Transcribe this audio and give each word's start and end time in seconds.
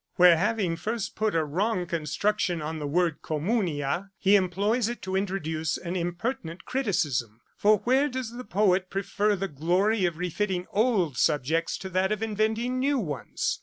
Where, 0.15 0.35
having 0.35 0.77
first 0.77 1.15
put 1.15 1.35
a 1.35 1.45
wrong 1.45 1.85
construction 1.85 2.59
on 2.59 2.79
the 2.79 2.87
word 2.87 3.21
comnmnia, 3.21 4.09
he 4.17 4.35
employs 4.35 4.89
it 4.89 4.99
to 5.03 5.15
introduce 5.15 5.77
an 5.77 5.95
impertinent 5.95 6.65
criticism. 6.65 7.39
For 7.55 7.77
where 7.83 8.09
does 8.09 8.31
the 8.35 8.43
poet 8.43 8.89
prefer 8.89 9.35
the 9.35 9.47
glory 9.47 10.05
of 10.05 10.17
refitting 10.17 10.65
old 10.71 11.17
subjects 11.19 11.77
to 11.77 11.89
that 11.89 12.11
of 12.11 12.23
inventing 12.23 12.79
new 12.79 12.97
ones? 12.97 13.59